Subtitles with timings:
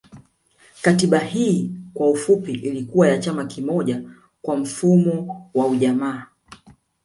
[0.81, 4.03] Katiba Hii kwa ufupi ilikuwa ya chama kimoja
[4.41, 6.27] kwa mfumo wa ujamaa